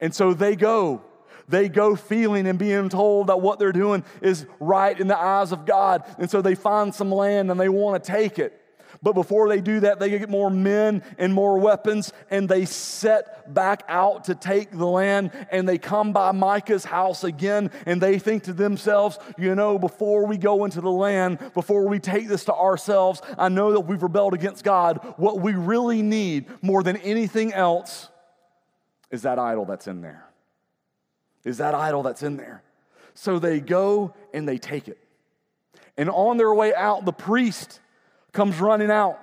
[0.00, 1.02] And so they go
[1.48, 5.52] they go feeling and being told that what they're doing is right in the eyes
[5.52, 6.04] of God.
[6.18, 8.54] And so they find some land and they want to take it.
[9.02, 13.54] But before they do that, they get more men and more weapons, and they set
[13.54, 15.30] back out to take the land.
[15.50, 20.26] And they come by Micah's house again, and they think to themselves, you know, before
[20.26, 24.02] we go into the land, before we take this to ourselves, I know that we've
[24.02, 25.14] rebelled against God.
[25.16, 28.08] What we really need more than anything else
[29.10, 30.27] is that idol that's in there
[31.48, 32.62] is that idol that's in there.
[33.14, 34.98] So they go and they take it.
[35.96, 37.80] And on their way out, the priest
[38.32, 39.18] comes running out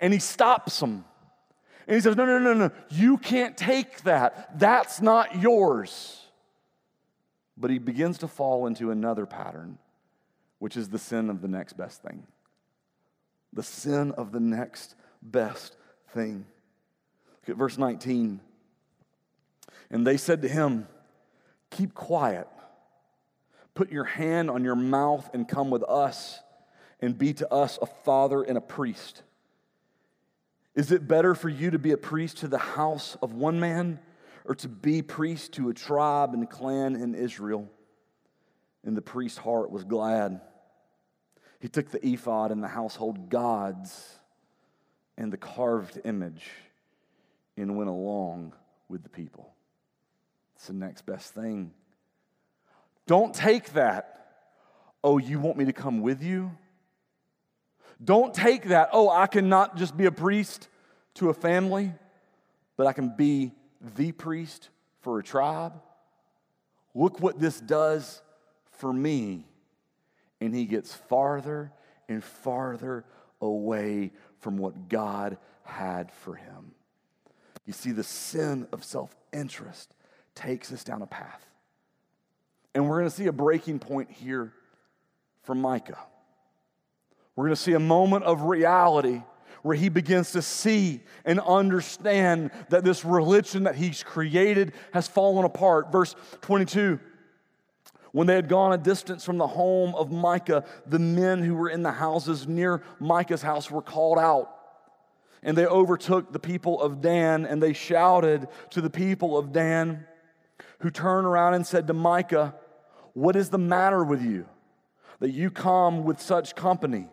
[0.00, 1.04] and he stops them.
[1.86, 4.58] And he says, No, no, no, no, you can't take that.
[4.58, 6.24] That's not yours.
[7.56, 9.78] But he begins to fall into another pattern,
[10.60, 12.24] which is the sin of the next best thing.
[13.52, 15.76] The sin of the next best
[16.14, 16.46] thing.
[17.42, 18.40] Look at verse 19.
[19.90, 20.86] And they said to him,
[21.70, 22.48] Keep quiet.
[23.74, 26.40] Put your hand on your mouth and come with us
[27.00, 29.22] and be to us a father and a priest.
[30.74, 33.98] Is it better for you to be a priest to the house of one man
[34.44, 37.68] or to be priest to a tribe and clan in Israel?
[38.84, 40.40] And the priest's heart was glad.
[41.60, 44.18] He took the ephod and the household gods
[45.16, 46.48] and the carved image
[47.56, 48.54] and went along
[48.88, 49.52] with the people.
[50.58, 51.72] It's the next best thing.
[53.06, 54.26] Don't take that.
[55.04, 56.50] Oh, you want me to come with you?
[58.04, 58.90] Don't take that.
[58.92, 60.68] Oh, I cannot just be a priest
[61.14, 61.92] to a family,
[62.76, 63.52] but I can be
[63.96, 65.80] the priest for a tribe.
[66.92, 68.20] Look what this does
[68.72, 69.46] for me.
[70.40, 71.70] And he gets farther
[72.08, 73.04] and farther
[73.40, 76.72] away from what God had for him.
[77.64, 79.94] You see, the sin of self interest
[80.38, 81.44] takes us down a path.
[82.74, 84.52] And we're going to see a breaking point here
[85.42, 85.98] from Micah.
[87.34, 89.22] We're going to see a moment of reality
[89.62, 95.44] where he begins to see and understand that this religion that he's created has fallen
[95.44, 95.90] apart.
[95.90, 97.00] Verse 22
[98.12, 101.68] When they had gone a distance from the home of Micah, the men who were
[101.68, 104.54] in the houses near Micah's house were called out.
[105.42, 110.06] And they overtook the people of Dan, and they shouted to the people of Dan,
[110.80, 112.54] who turned around and said to Micah,
[113.12, 114.46] What is the matter with you
[115.20, 117.08] that you come with such company?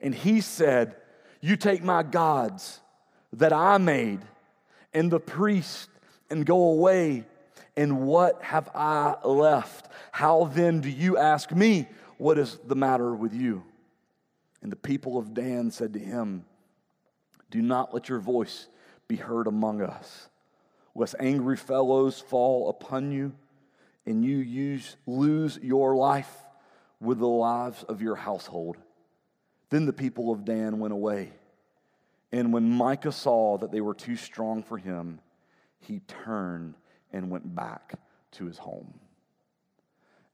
[0.00, 0.96] And he said,
[1.40, 2.80] You take my gods
[3.32, 4.20] that I made
[4.92, 5.88] and the priest
[6.30, 7.24] and go away.
[7.76, 9.88] And what have I left?
[10.12, 11.88] How then do you ask me,
[12.18, 13.64] What is the matter with you?
[14.62, 16.44] And the people of Dan said to him,
[17.50, 18.68] Do not let your voice
[19.08, 20.28] be heard among us,
[20.94, 23.32] lest angry fellows fall upon you
[24.06, 26.32] and you use, lose your life
[27.00, 28.76] with the lives of your household.
[29.70, 31.32] Then the people of Dan went away.
[32.32, 35.20] And when Micah saw that they were too strong for him,
[35.80, 36.74] he turned
[37.12, 37.94] and went back
[38.32, 38.94] to his home.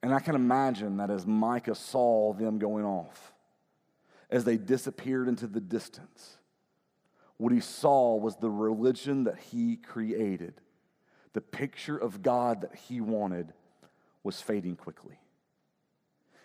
[0.03, 3.35] And I can imagine that as Micah saw them going off,
[4.31, 6.39] as they disappeared into the distance,
[7.41, 10.55] what he saw was the religion that he created,
[11.33, 13.53] the picture of God that he wanted
[14.23, 15.19] was fading quickly.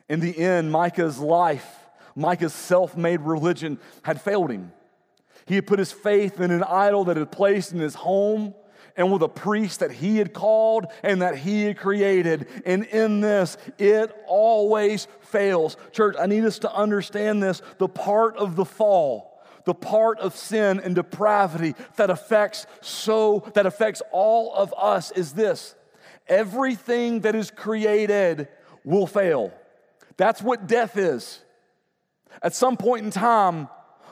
[0.07, 1.85] In the end, Micah's life
[2.15, 4.71] Micah's self made religion had failed him.
[5.45, 8.55] He had put his faith in an idol that had placed in his home
[8.97, 12.47] and with a priest that he had called and that he had created.
[12.65, 15.75] And in this, it always fails.
[15.91, 19.34] Church, I need us to understand this the part of the fall
[19.65, 25.33] the part of sin and depravity that affects so that affects all of us is
[25.33, 25.75] this.
[26.27, 28.47] Everything that is created
[28.83, 29.53] will fail.
[30.17, 31.41] That's what death is.
[32.41, 33.67] At some point in time,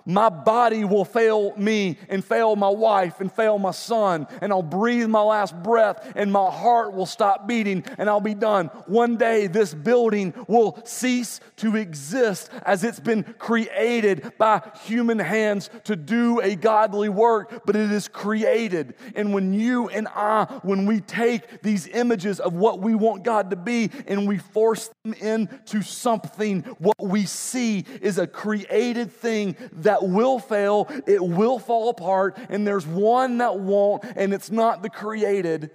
[0.06, 4.62] my body will fail me and fail my wife and fail my son, and I'll
[4.62, 8.68] breathe my last breath, and my heart will stop beating, and I'll be done.
[8.88, 15.70] One day, this building will cease to exist as it's been created by human hands
[15.86, 18.96] to do a godly work, but it is created.
[19.16, 23.50] And when you and I, when we take these images of what we want God
[23.52, 29.56] to be and we force them into something, what we see is a created thing
[29.74, 34.50] that that will fail, it will fall apart, and there's one that won't, and it's
[34.50, 35.70] not the created,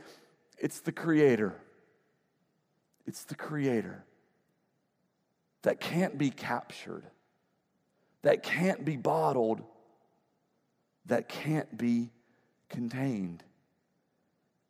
[0.59, 1.55] it's the creator.
[3.07, 4.05] It's the creator
[5.63, 7.05] that can't be captured,
[8.23, 9.63] that can't be bottled,
[11.07, 12.11] that can't be
[12.69, 13.45] contained.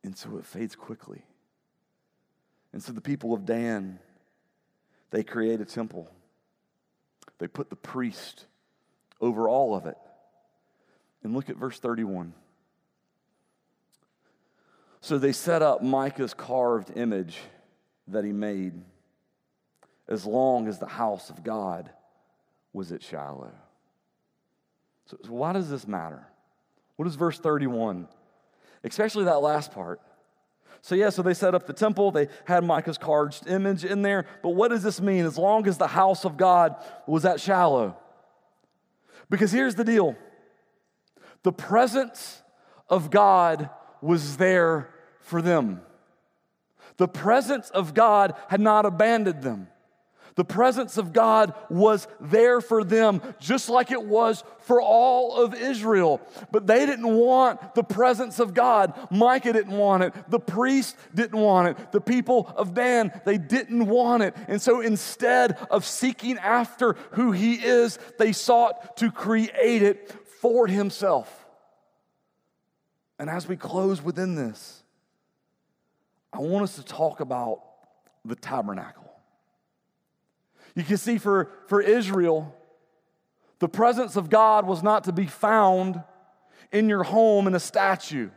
[0.03, 1.23] And so it fades quickly.
[2.71, 3.97] And so the people of Dan,
[5.09, 6.07] they create a temple.
[7.39, 8.45] They put the priest
[9.21, 9.97] over all of it.
[11.23, 12.33] And look at verse 31.
[15.01, 17.37] So they set up Micah's carved image
[18.07, 18.73] that he made
[20.07, 21.89] as long as the house of God
[22.73, 23.51] was at Shiloh.
[25.05, 26.25] So, so why does this matter?
[26.95, 28.07] What is verse 31?
[28.83, 30.01] Especially that last part.
[30.81, 32.11] So, yeah, so they set up the temple.
[32.11, 34.25] They had Micah's carved image in there.
[34.41, 35.25] But what does this mean?
[35.25, 37.97] As long as the house of God was at Shiloh.
[39.29, 40.15] Because here's the deal
[41.43, 42.41] the presence
[42.89, 43.69] of God
[44.01, 45.81] was there for them.
[46.97, 49.67] The presence of God had not abandoned them.
[50.39, 55.53] The presence of God was there for them, just like it was for all of
[55.53, 56.21] Israel.
[56.49, 58.93] But they didn't want the presence of God.
[59.11, 60.13] Micah didn't want it.
[60.29, 61.91] The priest didn't want it.
[61.91, 64.33] The people of Dan, they didn't want it.
[64.47, 70.09] And so instead of seeking after who he is, they sought to create it
[70.39, 71.45] for himself.
[73.19, 74.83] And as we close within this,
[76.31, 77.61] I want us to talk about
[78.23, 79.08] the tabernacle.
[80.75, 82.55] You can see for, for Israel,
[83.59, 86.01] the presence of God was not to be found
[86.71, 88.29] in your home in a statue.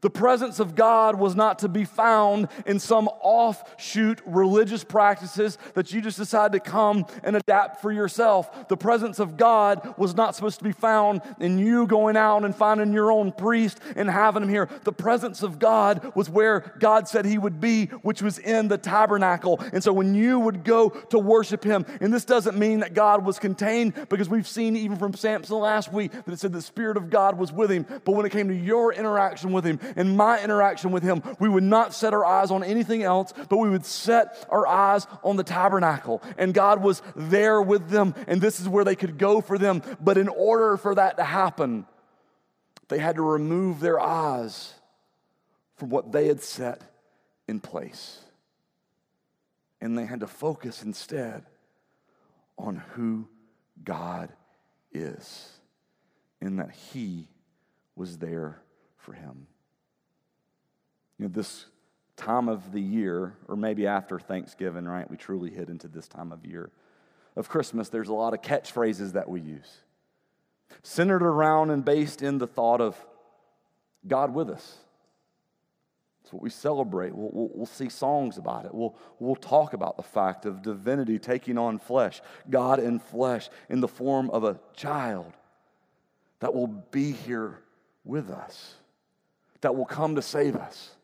[0.00, 5.92] The presence of God was not to be found in some offshoot religious practices that
[5.92, 8.68] you just decide to come and adapt for yourself.
[8.68, 12.54] The presence of God was not supposed to be found in you going out and
[12.54, 14.68] finding your own priest and having him here.
[14.84, 18.78] The presence of God was where God said he would be, which was in the
[18.78, 19.60] tabernacle.
[19.72, 23.24] And so when you would go to worship him, and this doesn't mean that God
[23.24, 26.96] was contained because we've seen even from Samson last week that it said the Spirit
[26.96, 27.86] of God was with him.
[28.04, 31.48] But when it came to your interaction with him, in my interaction with him, we
[31.48, 35.36] would not set our eyes on anything else, but we would set our eyes on
[35.36, 36.22] the tabernacle.
[36.38, 39.82] And God was there with them, and this is where they could go for them.
[40.00, 41.86] But in order for that to happen,
[42.88, 44.74] they had to remove their eyes
[45.76, 46.82] from what they had set
[47.48, 48.20] in place.
[49.80, 51.46] And they had to focus instead
[52.58, 53.26] on who
[53.82, 54.30] God
[54.92, 55.52] is,
[56.40, 57.28] and that He
[57.96, 58.60] was there
[58.96, 59.46] for him.
[61.20, 61.66] You know, this
[62.16, 65.08] time of the year, or maybe after Thanksgiving, right?
[65.10, 66.70] We truly hit into this time of year.
[67.36, 69.70] Of Christmas, there's a lot of catchphrases that we use,
[70.82, 72.96] centered around and based in the thought of
[74.08, 74.78] God with us.
[76.24, 77.14] It's what we celebrate.
[77.14, 78.74] We'll, we'll, we'll, see songs about it.
[78.74, 83.80] We'll, we'll talk about the fact of divinity taking on flesh, God in flesh, in
[83.80, 85.34] the form of a child
[86.38, 87.58] that will be here
[88.06, 88.72] with us,
[89.60, 90.96] that will come to save us.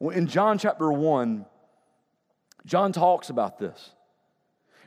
[0.00, 1.44] In John chapter 1,
[2.64, 3.90] John talks about this.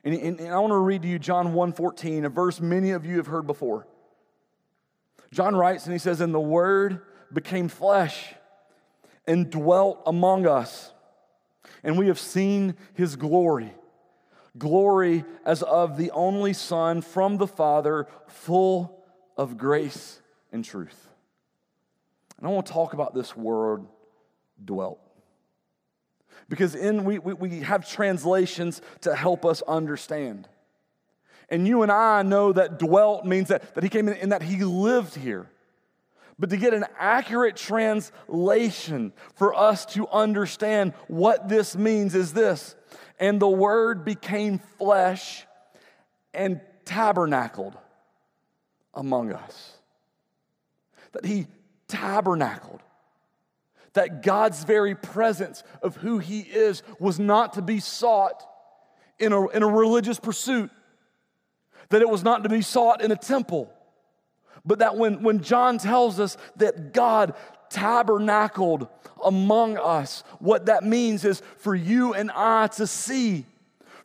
[0.04, 3.06] And, and, and I want to read to you John 1:14, a verse many of
[3.06, 3.88] you have heard before.
[5.32, 8.34] John writes and he says, And the word became flesh
[9.28, 10.92] and dwelt among us,
[11.84, 13.74] and we have seen his glory.
[14.58, 19.02] Glory as of the only Son from the Father, full
[19.38, 20.20] of grace
[20.52, 21.08] and truth.
[22.38, 23.86] And I want to talk about this word
[24.64, 25.00] dwelt.
[26.50, 30.48] Because in we, we, we have translations to help us understand.
[31.50, 34.42] And you and I know that dwelt means that, that he came in and that
[34.42, 35.50] he lived here.
[36.40, 42.76] But to get an accurate translation for us to understand what this means is this.
[43.20, 45.46] And the word became flesh
[46.34, 47.78] and tabernacled
[48.94, 49.78] among us.
[51.12, 51.48] That he
[51.88, 52.82] tabernacled
[53.94, 58.44] that God's very presence of who He is was not to be sought
[59.20, 60.72] in a, in a religious pursuit,
[61.90, 63.72] that it was not to be sought in a temple,
[64.66, 67.36] but that when, when John tells us that God
[67.70, 68.88] tabernacled
[69.24, 73.46] among us, what that means is for you and I to see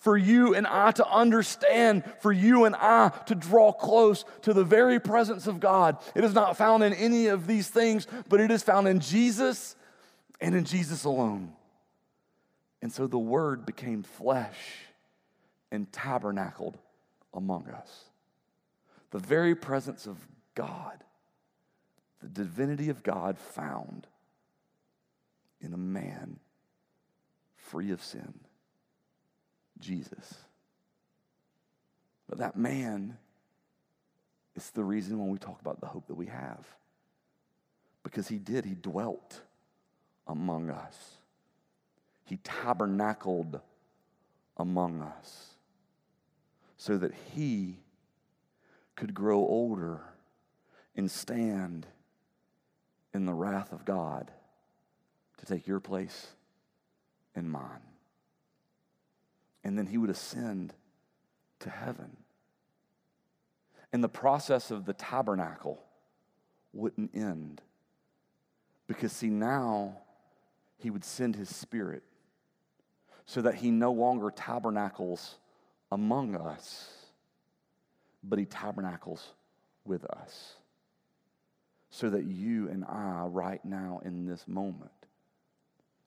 [0.07, 4.63] for you and I to understand, for you and I to draw close to the
[4.63, 5.99] very presence of God.
[6.15, 9.75] It is not found in any of these things, but it is found in Jesus
[10.41, 11.55] and in Jesus alone.
[12.81, 14.57] And so the Word became flesh
[15.73, 16.79] and tabernacled
[17.35, 18.05] among us.
[19.11, 20.19] The very presence of
[20.55, 21.03] God,
[22.23, 24.07] the divinity of God found
[25.61, 26.39] in a man
[27.57, 28.46] free of sin.
[29.81, 30.35] Jesus.
[32.29, 33.17] But that man
[34.55, 36.67] is the reason when we talk about the hope that we have.
[38.03, 39.41] Because he did, he dwelt
[40.27, 41.19] among us,
[42.25, 43.61] he tabernacled
[44.57, 45.51] among us
[46.77, 47.77] so that he
[48.97, 50.01] could grow older
[50.97, 51.87] and stand
[53.15, 54.31] in the wrath of God
[55.39, 56.29] to take your place
[57.35, 57.96] and mine
[59.67, 60.73] and then he would ascend
[61.59, 62.17] to heaven.
[63.93, 65.83] And the process of the tabernacle
[66.73, 67.61] wouldn't end.
[68.87, 69.97] Because, see, now
[70.79, 72.05] he would send his spirit
[73.25, 75.35] so that he no longer tabernacles
[75.91, 76.89] among us,
[78.23, 79.33] but he tabernacles
[79.85, 80.55] with us.
[81.91, 84.93] So that you and I, right now in this moment,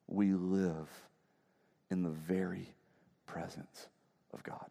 [0.07, 0.87] we live
[1.91, 2.73] in the very
[3.31, 3.87] presence
[4.33, 4.65] of God.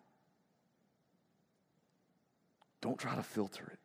[2.81, 3.79] Don't try to filter it.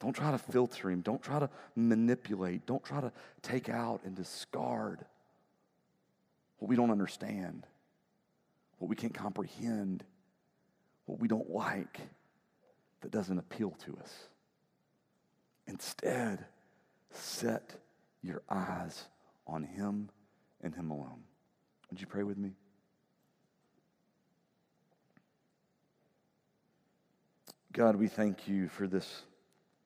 [0.00, 1.02] Don't try to filter him.
[1.02, 2.66] Don't try to manipulate.
[2.66, 5.04] Don't try to take out and discard
[6.58, 7.66] what we don't understand,
[8.78, 10.04] what we can't comprehend,
[11.06, 12.00] what we don't like
[13.02, 14.12] that doesn't appeal to us.
[15.66, 16.44] Instead,
[17.10, 17.76] set
[18.22, 19.04] your eyes
[19.46, 20.08] on him
[20.62, 21.22] and him alone.
[21.90, 22.52] Would you pray with me?
[27.72, 29.22] God, we thank you for this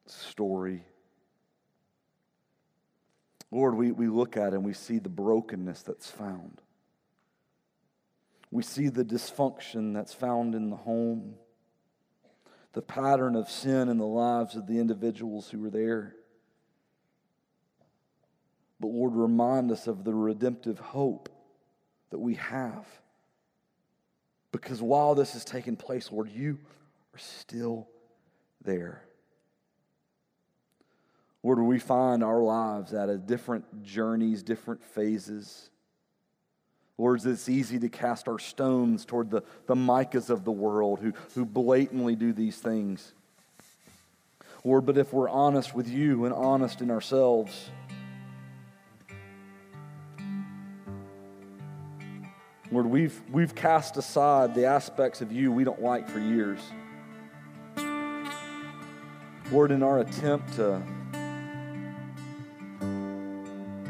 [0.06, 0.84] story.
[3.50, 6.62] Lord, we, we look at it and we see the brokenness that's found.
[8.50, 11.34] We see the dysfunction that's found in the home,
[12.72, 16.16] the pattern of sin in the lives of the individuals who were there.
[18.80, 21.28] But Lord, remind us of the redemptive hope
[22.10, 22.86] that we have.
[24.52, 26.58] Because while this is taking place, Lord, you
[27.14, 27.88] are still
[28.64, 29.02] there.
[31.44, 35.70] Lord, we find our lives at a different journeys, different phases.
[36.96, 41.12] Lord, it's easy to cast our stones toward the, the Micahs of the world who,
[41.34, 43.12] who blatantly do these things.
[44.64, 47.70] Lord, but if we're honest with you and honest in ourselves,
[52.72, 56.58] Lord, we've, we've cast aside the aspects of you we don't like for years.
[59.50, 60.82] Lord, in our attempt to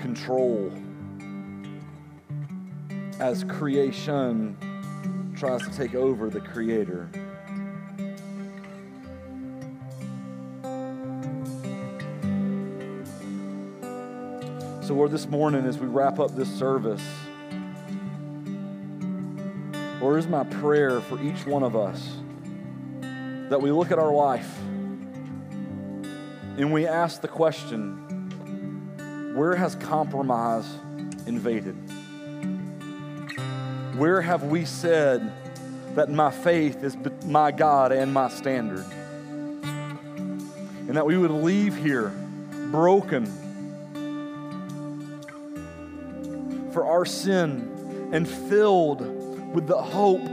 [0.00, 0.72] control
[3.20, 4.56] as creation
[5.36, 7.08] tries to take over the Creator.
[14.82, 17.02] So, Lord, this morning as we wrap up this service,
[20.00, 22.18] Lord, is my prayer for each one of us
[23.00, 24.58] that we look at our life
[26.56, 30.64] and we ask the question where has compromise
[31.26, 31.74] invaded?
[33.98, 35.32] Where have we said
[35.96, 38.86] that my faith is my God and my standard?
[40.86, 42.12] And that we would leave here
[42.70, 43.26] broken
[46.72, 49.00] for our sin and filled
[49.52, 50.24] with the hope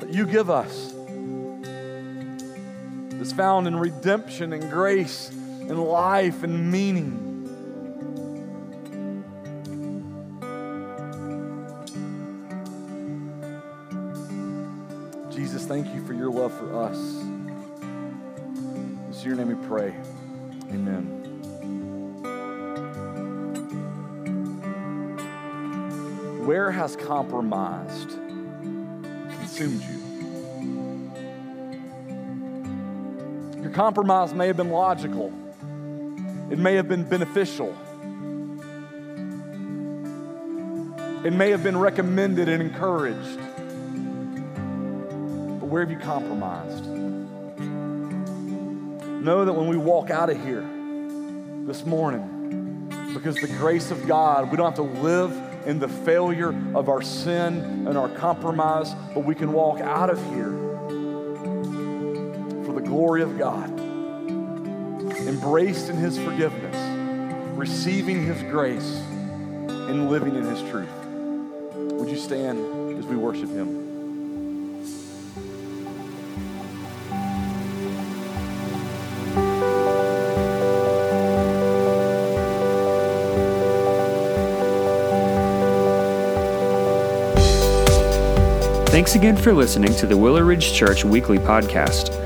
[0.00, 0.95] that you give us.
[3.26, 7.24] That's found in redemption and grace and life and meaning.
[15.32, 16.96] Jesus, thank you for your love for us.
[19.18, 19.92] In your name we pray.
[20.70, 21.06] Amen.
[26.46, 28.10] Where has compromised
[29.40, 30.06] consumed you?
[33.66, 35.32] Your compromise may have been logical,
[36.52, 37.74] it may have been beneficial,
[41.24, 43.40] it may have been recommended and encouraged.
[45.58, 46.86] But where have you compromised?
[49.24, 50.64] Know that when we walk out of here
[51.66, 55.32] this morning, because the grace of God, we don't have to live
[55.66, 60.24] in the failure of our sin and our compromise, but we can walk out of
[60.32, 60.65] here
[62.96, 63.68] glory of God,
[65.28, 66.74] embraced in His forgiveness,
[67.54, 69.02] receiving His grace,
[69.68, 70.88] and living in His truth.
[71.74, 72.58] Would you stand
[72.98, 73.84] as we worship Him?
[88.86, 92.25] Thanks again for listening to the Willow Ridge Church Weekly Podcast.